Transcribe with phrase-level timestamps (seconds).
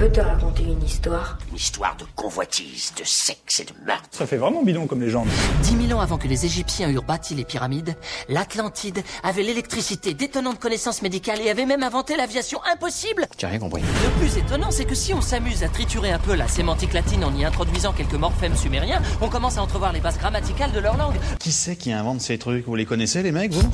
[0.00, 1.36] peux te raconter une histoire?
[1.50, 4.08] Une histoire de convoitise, de sexe et de meurtre.
[4.12, 5.28] Ça fait vraiment bidon comme légende.
[5.62, 7.94] Dix mille ans avant que les Égyptiens eurent bâti les pyramides,
[8.30, 13.28] l'Atlantide avait l'électricité, d'étonnantes connaissances médicales et avait même inventé l'aviation impossible.
[13.36, 13.82] J'ai rien compris.
[13.82, 17.22] Le plus étonnant, c'est que si on s'amuse à triturer un peu la sémantique latine
[17.22, 20.96] en y introduisant quelques morphèmes sumériens, on commence à entrevoir les bases grammaticales de leur
[20.96, 21.16] langue.
[21.38, 22.64] Qui c'est qui invente ces trucs?
[22.64, 23.70] Vous les connaissez les mecs, vous?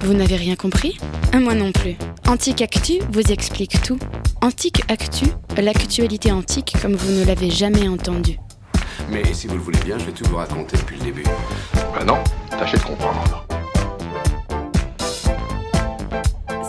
[0.00, 0.98] Vous n'avez rien compris?
[1.32, 1.96] Moi non plus.
[2.28, 3.98] Antique Actu vous explique tout.
[4.44, 5.24] Antique Actu,
[5.56, 8.38] l'actualité antique comme vous ne l'avez jamais entendu.
[9.10, 11.24] Mais si vous le voulez bien, je vais tout vous raconter depuis le début.
[11.94, 12.18] Bah non,
[12.50, 13.46] tâchez de comprendre.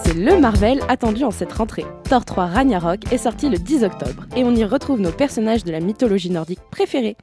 [0.06, 1.84] C'est le Marvel attendu en cette rentrée.
[2.10, 5.74] Thor 3 Ragnarok est sorti le 10 octobre et on y retrouve nos personnages de
[5.74, 7.18] la mythologie nordique préférés.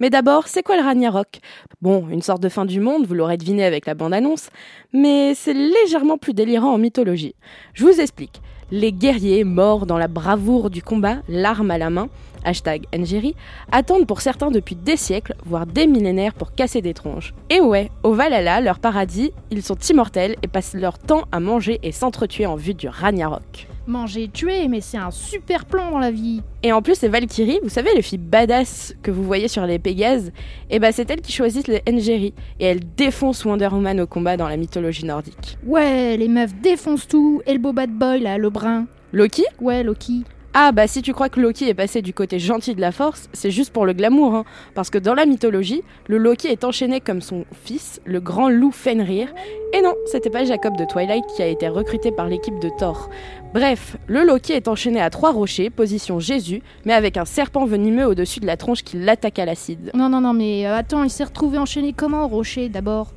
[0.00, 1.40] Mais d'abord, c'est quoi le Ragnarok?
[1.82, 4.48] Bon, une sorte de fin du monde, vous l'aurez deviné avec la bande-annonce,
[4.94, 7.34] mais c'est légèrement plus délirant en mythologie.
[7.74, 8.40] Je vous explique.
[8.70, 12.10] Les guerriers morts dans la bravoure du combat, l'arme à la main,
[12.44, 13.34] hashtag Ngeri,
[13.72, 17.32] attendent pour certains depuis des siècles, voire des millénaires pour casser des tronches.
[17.48, 21.78] Et ouais, au Valhalla, leur paradis, ils sont immortels et passent leur temps à manger
[21.82, 23.68] et s'entretuer en vue du Ragnarok.
[23.88, 26.42] Manger et tuer, mais c'est un super plan dans la vie.
[26.62, 29.78] Et en plus, c'est Valkyrie, vous savez, les filles badass que vous voyez sur les
[29.78, 30.30] Pégases,
[30.68, 34.36] et bah c'est elles qui choisissent le Ngeri, et elles défoncent Wonder Woman au combat
[34.36, 35.56] dans la mythologie nordique.
[35.66, 37.40] Ouais, les meufs défoncent tout.
[37.46, 38.86] Et le beau bad boy là, le brun.
[39.12, 39.44] Loki?
[39.58, 40.24] Ouais, Loki.
[40.60, 43.28] Ah bah si tu crois que Loki est passé du côté gentil de la force,
[43.32, 44.44] c'est juste pour le glamour, hein.
[44.74, 48.72] parce que dans la mythologie, le Loki est enchaîné comme son fils, le grand loup
[48.72, 49.32] Fenrir,
[49.72, 53.08] et non, c'était pas Jacob de Twilight qui a été recruté par l'équipe de Thor.
[53.54, 58.06] Bref, le Loki est enchaîné à trois rochers, position Jésus, mais avec un serpent venimeux
[58.06, 59.92] au-dessus de la tronche qui l'attaque à l'acide.
[59.94, 63.12] Non, non, non, mais euh, attends, il s'est retrouvé enchaîné comment, Rocher, d'abord?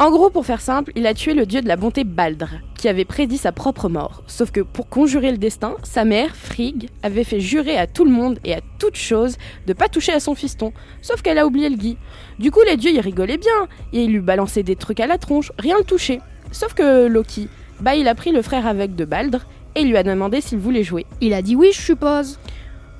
[0.00, 2.88] En gros, pour faire simple, il a tué le dieu de la bonté Baldr, qui
[2.88, 4.24] avait prédit sa propre mort.
[4.26, 8.10] Sauf que pour conjurer le destin, sa mère, Frigg, avait fait jurer à tout le
[8.10, 9.36] monde et à toute chose
[9.68, 10.72] de pas toucher à son fiston.
[11.00, 11.96] Sauf qu'elle a oublié le gui.
[12.40, 15.16] Du coup, les dieux y rigolaient bien, et ils lui balançaient des trucs à la
[15.16, 16.20] tronche, rien le toucher.
[16.50, 17.48] Sauf que Loki,
[17.80, 20.84] bah il a pris le frère aveugle de Baldr et lui a demandé s'il voulait
[20.84, 21.06] jouer.
[21.20, 22.38] Il a dit oui, je suppose.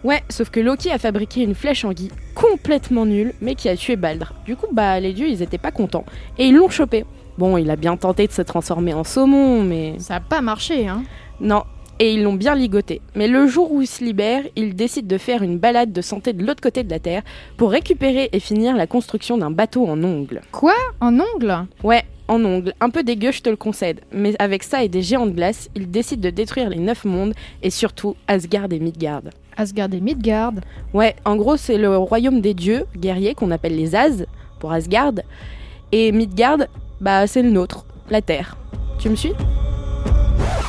[0.05, 3.77] Ouais, sauf que Loki a fabriqué une flèche en gui complètement nulle, mais qui a
[3.77, 4.35] tué Baldr.
[4.45, 6.05] Du coup, bah les dieux, ils étaient pas contents.
[6.37, 7.07] Et ils l'ont chopé.
[7.39, 9.95] Bon, il a bien tenté de se transformer en saumon, mais...
[9.99, 11.05] Ça a pas marché, hein.
[11.41, 11.63] Non,
[11.99, 13.01] et ils l'ont bien ligoté.
[13.15, 16.35] Mais le jour où il se libère, il décide de faire une balade de santé
[16.35, 17.23] de l'autre côté de la Terre
[17.57, 20.43] pour récupérer et finir la construction d'un bateau en ongles.
[20.53, 20.75] Quoi?
[21.01, 21.67] En ongle?
[21.83, 22.75] Ouais, en ongles.
[22.81, 24.01] Un peu dégueu, je te le concède.
[24.13, 27.33] Mais avec ça et des géants de glace, il décide de détruire les neuf mondes
[27.63, 29.23] et surtout Asgard et Midgard.
[29.57, 30.53] Asgard et Midgard.
[30.93, 34.25] Ouais, en gros, c'est le royaume des dieux guerriers qu'on appelle les As
[34.59, 35.15] pour Asgard.
[35.93, 36.59] Et Midgard,
[37.01, 38.57] bah, c'est le nôtre, la Terre.
[38.99, 39.33] Tu me suis?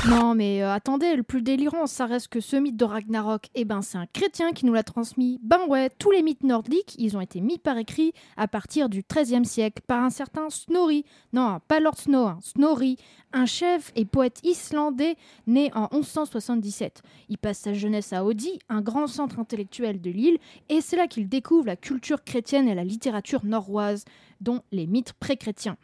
[0.07, 3.65] Non, mais euh, attendez, le plus délirant, ça reste que ce mythe de Ragnarok, eh
[3.65, 5.39] ben, c'est un chrétien qui nous l'a transmis.
[5.41, 9.03] Ben ouais, tous les mythes nordiques, ils ont été mis par écrit à partir du
[9.03, 11.05] XIIIe siècle par un certain Snorri.
[11.33, 12.97] Non, pas Lord Snow, hein, Snorri,
[13.33, 15.15] un chef et poète islandais
[15.47, 17.01] né en 1177.
[17.29, 20.37] Il passe sa jeunesse à Oddi, un grand centre intellectuel de l'île,
[20.69, 24.05] et c'est là qu'il découvre la culture chrétienne et la littérature norroise,
[24.45, 25.75] dont les mythes pré-chrétiens.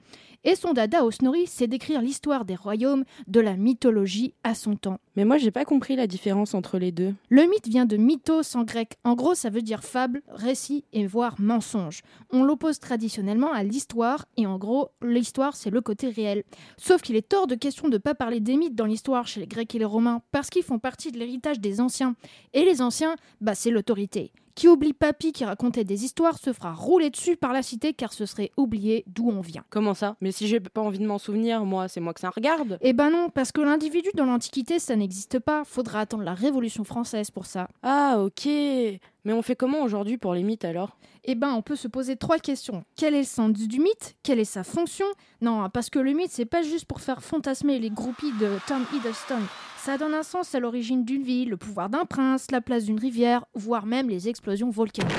[0.43, 4.75] Et son dada au Snorri, c'est d'écrire l'histoire des royaumes, de la mythologie à son
[4.75, 4.99] temps.
[5.15, 7.13] Mais moi, j'ai pas compris la différence entre les deux.
[7.29, 8.97] Le mythe vient de mythos en grec.
[9.03, 12.01] En gros, ça veut dire fable, récit et voire mensonge.
[12.31, 16.43] On l'oppose traditionnellement à l'histoire, et en gros, l'histoire, c'est le côté réel.
[16.77, 19.47] Sauf qu'il est hors de question de pas parler des mythes dans l'histoire chez les
[19.47, 22.15] Grecs et les Romains, parce qu'ils font partie de l'héritage des anciens.
[22.53, 24.31] Et les anciens, bah, c'est l'autorité.
[24.55, 28.13] Qui oublie Papy qui racontait des histoires se fera rouler dessus par la cité car
[28.13, 29.63] ce serait oublier d'où on vient.
[29.69, 30.15] Comment ça?
[30.21, 32.77] Mais si j'ai pas envie de m'en souvenir, moi, c'est moi que ça regarde.
[32.81, 35.63] Eh ben non, parce que l'individu dans l'Antiquité, ça n'existe pas.
[35.63, 37.67] Faudra attendre la Révolution française pour ça.
[37.83, 38.45] Ah, ok.
[38.45, 40.97] Mais on fait comment aujourd'hui pour les mythes alors?
[41.23, 42.83] Eh ben, on peut se poser trois questions.
[42.95, 44.15] Quel est le sens du mythe?
[44.23, 45.05] Quelle est sa fonction?
[45.41, 48.83] Non, parce que le mythe, c'est pas juste pour faire fantasmer les groupies de Tom
[48.93, 49.41] Hiddleston.
[49.83, 52.99] Ça donne un sens à l'origine d'une ville, le pouvoir d'un prince, la place d'une
[52.99, 55.11] rivière, voire même les explosions volcaniques.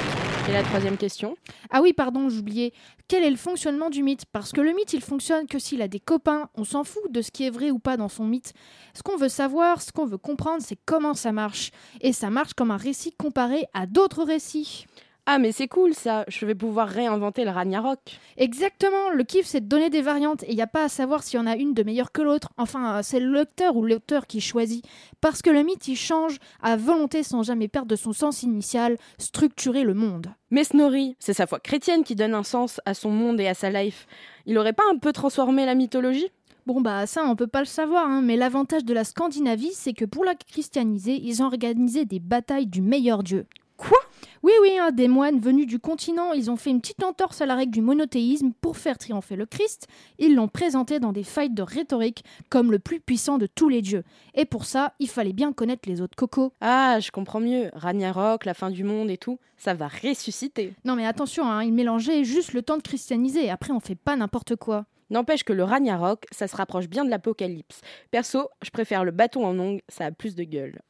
[0.49, 1.37] Et la troisième question?
[1.71, 2.73] Ah oui, pardon, j'oubliais.
[3.09, 4.25] Quel est le fonctionnement du mythe?
[4.27, 6.49] Parce que le mythe, il fonctionne que s'il a des copains.
[6.55, 8.53] On s'en fout de ce qui est vrai ou pas dans son mythe.
[8.95, 11.73] Ce qu'on veut savoir, ce qu'on veut comprendre, c'est comment ça marche.
[12.01, 14.87] Et ça marche comme un récit comparé à d'autres récits.
[15.25, 18.01] Ah, mais c'est cool ça, je vais pouvoir réinventer le Ragnarok.
[18.37, 21.23] Exactement, le kiff c'est de donner des variantes et il n'y a pas à savoir
[21.23, 22.49] s'il y en a une de meilleure que l'autre.
[22.57, 24.85] Enfin, euh, c'est le lecteur ou l'auteur qui choisit.
[25.21, 28.99] Parce que le mythe il change à volonté sans jamais perdre de son sens initial,
[29.17, 30.27] structurer le monde.
[30.51, 33.55] Mais Snorri, c'est sa foi chrétienne qui donne un sens à son monde et à
[33.55, 34.09] sa life.
[34.47, 36.33] Il aurait pas un peu transformé la mythologie?
[36.67, 39.93] Bon bah ça on peut pas le savoir, hein, mais l'avantage de la Scandinavie c'est
[39.93, 43.47] que pour la christianiser, ils ont organisé des batailles du meilleur dieu.
[43.77, 43.99] Quoi?
[44.43, 47.47] Oui oui, hein, des moines venus du continent, ils ont fait une petite entorse à
[47.47, 49.87] la règle du monothéisme pour faire triompher le Christ.
[50.19, 53.83] Ils l'ont présenté dans des fights de rhétorique comme le plus puissant de tous les
[53.83, 54.05] dieux.
[54.35, 56.53] Et pour ça, il fallait bien connaître les autres cocos.
[56.61, 57.71] Ah, je comprends mieux.
[57.75, 60.75] Ragnarok, la fin du monde et tout, ça va ressusciter.
[60.85, 64.17] Non mais attention, hein, ils mélangeaient juste le temps de christianiser, après on fait pas
[64.17, 64.87] n'importe quoi.
[65.11, 67.83] N'empêche que le Ragnarok, ça se rapproche bien de l'apocalypse.
[68.11, 70.81] Perso, je préfère le bâton en ongle, ça a plus de gueule.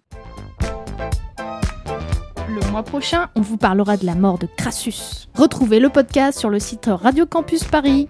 [2.55, 5.27] Le mois prochain, on vous parlera de la mort de Crassus.
[5.35, 8.09] Retrouvez le podcast sur le site Radio Campus Paris.